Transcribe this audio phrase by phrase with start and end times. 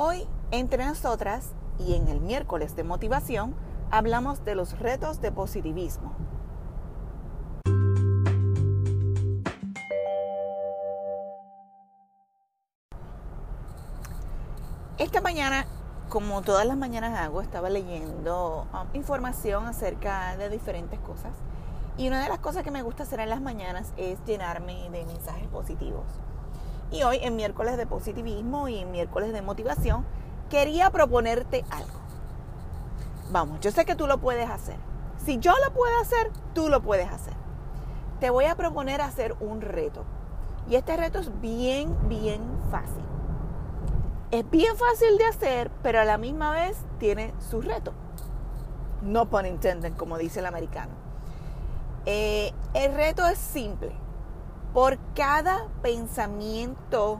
[0.00, 3.56] Hoy, entre nosotras y en el miércoles de motivación,
[3.90, 6.12] hablamos de los retos de positivismo.
[14.98, 15.66] Esta mañana,
[16.08, 21.32] como todas las mañanas hago, estaba leyendo um, información acerca de diferentes cosas.
[21.96, 25.04] Y una de las cosas que me gusta hacer en las mañanas es llenarme de
[25.04, 26.04] mensajes positivos.
[26.90, 30.06] Y hoy, en miércoles de positivismo y en miércoles de motivación,
[30.48, 31.98] quería proponerte algo.
[33.30, 34.76] Vamos, yo sé que tú lo puedes hacer.
[35.24, 37.34] Si yo lo puedo hacer, tú lo puedes hacer.
[38.20, 40.04] Te voy a proponer hacer un reto.
[40.68, 42.40] Y este reto es bien, bien
[42.70, 43.04] fácil.
[44.30, 47.92] Es bien fácil de hacer, pero a la misma vez tiene su reto.
[49.02, 50.92] No pun intended, como dice el americano.
[52.06, 53.92] Eh, el reto es simple.
[54.78, 57.18] Por cada pensamiento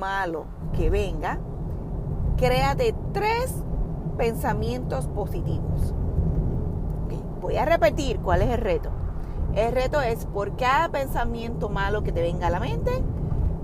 [0.00, 1.38] malo que venga,
[2.38, 3.54] créate tres
[4.16, 5.92] pensamientos positivos.
[7.42, 8.88] Voy a repetir cuál es el reto.
[9.54, 13.04] El reto es por cada pensamiento malo que te venga a la mente,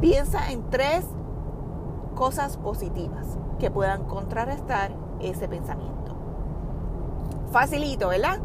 [0.00, 1.06] piensa en tres
[2.16, 6.16] cosas positivas que puedan contrarrestar ese pensamiento.
[7.52, 8.40] Facilito, ¿verdad?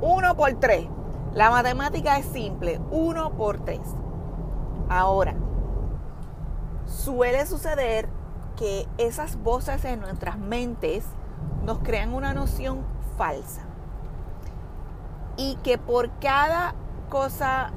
[0.00, 0.88] Uno por tres.
[1.34, 3.82] La matemática es simple, uno por tres.
[4.88, 5.34] Ahora,
[6.86, 8.08] suele suceder
[8.56, 11.04] que esas voces en nuestras mentes
[11.64, 12.80] nos crean una noción
[13.16, 13.62] falsa.
[15.36, 16.74] Y que por cada
[17.08, 17.70] cosa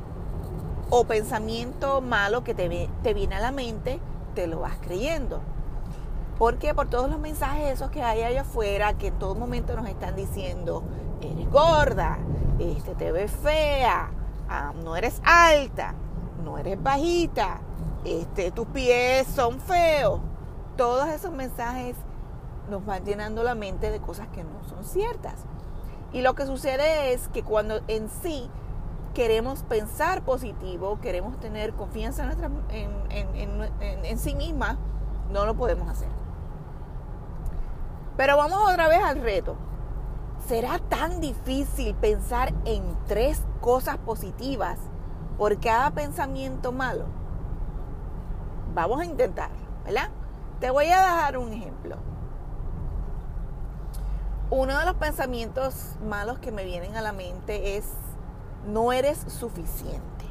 [0.90, 4.00] o pensamiento malo que te, te viene a la mente,
[4.36, 5.42] te lo vas creyendo.
[6.38, 9.88] Porque por todos los mensajes esos que hay allá afuera, que en todo momento nos
[9.88, 10.84] están diciendo,
[11.22, 12.20] eres gorda,
[12.60, 14.12] este, te ves fea,
[14.48, 15.96] ah, no eres alta,
[16.48, 17.60] no eres bajita,
[18.06, 20.22] este, tus pies son feos.
[20.78, 21.98] Todos esos mensajes
[22.70, 25.36] nos van llenando la mente de cosas que no son ciertas.
[26.14, 28.50] Y lo que sucede es que cuando en sí
[29.14, 32.32] queremos pensar positivo, queremos tener confianza
[32.70, 34.78] en, sí misma,
[35.30, 36.08] no lo podemos hacer.
[38.16, 39.58] Pero vamos otra vez al reto.
[40.48, 44.78] ¿Será tan difícil pensar en tres cosas positivas
[45.38, 47.06] por cada pensamiento malo?
[48.74, 49.52] Vamos a intentar,
[49.86, 50.10] ¿verdad?
[50.60, 51.98] Te voy a dar un ejemplo.
[54.50, 57.86] Uno de los pensamientos malos que me vienen a la mente es
[58.66, 60.26] no eres suficiente.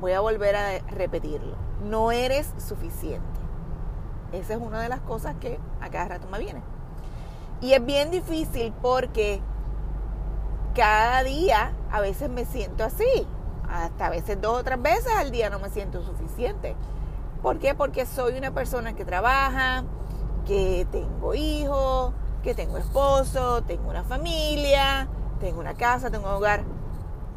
[0.00, 1.56] Voy a volver a repetirlo.
[1.84, 3.40] No eres suficiente.
[4.32, 6.62] Esa es una de las cosas que a cada rato me viene.
[7.60, 9.40] Y es bien difícil porque
[10.74, 13.26] cada día a veces me siento así.
[13.68, 16.74] Hasta a veces dos o tres veces al día no me siento suficiente.
[17.42, 17.74] ¿Por qué?
[17.74, 19.84] Porque soy una persona que trabaja,
[20.46, 25.08] que tengo hijos, que tengo esposo, tengo una familia,
[25.40, 26.62] tengo una casa, tengo un hogar.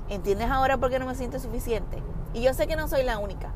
[0.09, 2.01] ¿Entiendes ahora por qué no me siento suficiente?
[2.33, 3.51] Y yo sé que no soy la única.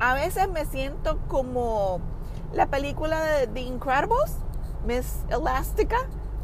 [0.00, 2.00] A veces me siento como
[2.52, 4.36] la película de The Incredibles,
[4.86, 5.96] Miss Elástica,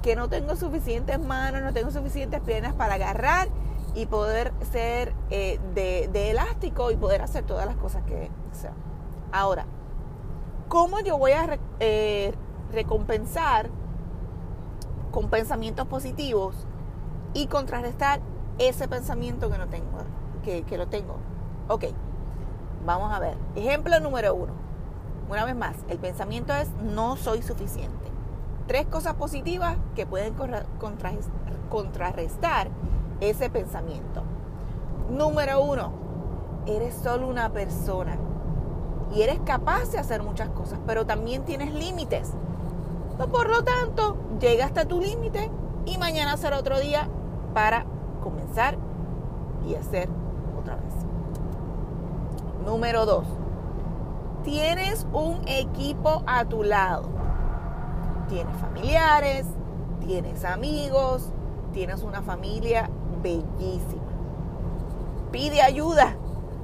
[0.03, 3.49] que no tengo suficientes manos, no tengo suficientes piernas para agarrar
[3.95, 8.73] y poder ser eh, de, elástico y poder hacer todas las cosas que sea.
[9.33, 9.67] Ahora,
[10.69, 12.35] ¿cómo yo voy a eh,
[12.73, 13.71] recompensar
[15.11, 16.67] con pensamientos positivos
[17.35, 18.21] y contrarrestar
[18.59, 19.99] ese pensamiento que no tengo,
[20.43, 21.17] que, que lo tengo.
[21.69, 21.85] Ok,
[22.85, 23.37] vamos a ver.
[23.57, 24.53] Ejemplo número uno.
[25.29, 28.11] Una vez más, el pensamiento es no soy suficiente.
[28.67, 30.35] Tres cosas positivas que pueden
[31.71, 32.69] contrarrestar
[33.31, 34.23] ese pensamiento.
[35.11, 35.93] Número uno,
[36.67, 38.17] eres solo una persona
[39.15, 42.33] y eres capaz de hacer muchas cosas, pero también tienes límites.
[43.31, 45.51] Por lo tanto, llega hasta tu límite
[45.85, 47.09] y mañana será otro día
[47.53, 47.87] para
[48.23, 48.77] comenzar
[49.69, 50.09] y hacer
[50.59, 50.95] otra vez.
[52.65, 53.27] Número dos,
[54.43, 57.09] tienes un equipo a tu lado.
[58.29, 59.47] Tienes familiares,
[60.01, 61.31] tienes amigos,
[61.73, 62.91] tienes una familia
[63.25, 64.03] bellísima.
[65.33, 66.15] Pide ayuda.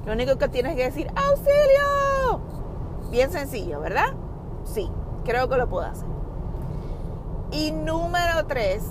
[0.05, 2.39] Lo único que tienes que decir, auxilio.
[3.09, 4.13] Bien sencillo, ¿verdad?
[4.63, 4.89] Sí,
[5.25, 6.07] creo que lo puedo hacer.
[7.51, 8.85] Y número tres,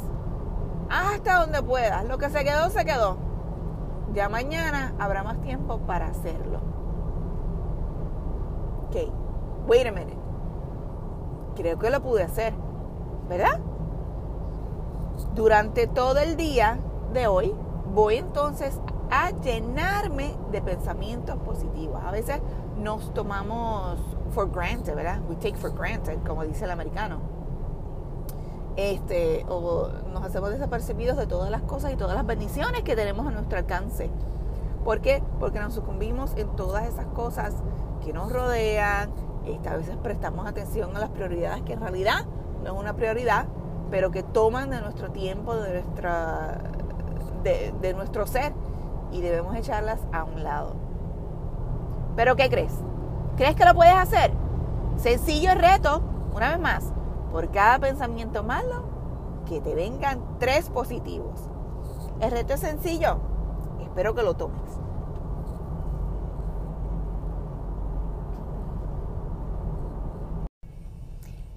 [0.91, 2.05] hasta donde puedas.
[2.05, 3.17] Lo que se quedó, se quedó.
[4.13, 6.59] Ya mañana habrá más tiempo para hacerlo.
[8.89, 8.97] Ok,
[9.67, 10.19] wait a minute.
[11.55, 12.53] Creo que lo pude hacer,
[13.29, 13.61] ¿verdad?
[15.35, 16.79] Durante todo el día
[17.13, 17.55] de hoy
[17.95, 18.79] voy entonces
[19.11, 22.01] a llenarme de pensamientos positivos.
[22.05, 22.41] A veces
[22.77, 23.99] nos tomamos
[24.31, 25.21] for granted, ¿verdad?
[25.29, 27.19] We take for granted, como dice el americano.
[28.77, 33.27] Este, o nos hacemos desapercibidos de todas las cosas y todas las bendiciones que tenemos
[33.27, 34.11] a nuestro alcance.
[34.85, 35.23] ¿Por qué?
[35.39, 37.55] Porque nos sucumbimos en todas esas cosas
[38.05, 39.11] que nos rodean.
[39.45, 42.25] Este, a veces prestamos atención a las prioridades que en realidad
[42.63, 43.47] no es una prioridad,
[43.91, 46.63] pero que toman de nuestro tiempo, de, nuestra,
[47.43, 48.53] de, nuestro ser
[49.13, 50.75] y debemos echarlas a un lado.
[52.17, 52.75] ¿Pero qué crees?
[53.37, 54.33] ¿Crees que lo puedes hacer?
[54.97, 56.03] Sencillo reto,
[56.35, 56.93] una vez más,
[57.33, 58.85] por cada pensamiento malo,
[59.49, 61.49] que te vengan tres positivos.
[62.21, 63.19] El reto es sencillo,
[63.81, 64.81] espero que lo tomes.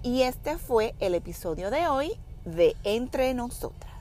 [0.04, 2.12] Y este fue el episodio de hoy
[2.44, 3.93] de Entre Nosotras.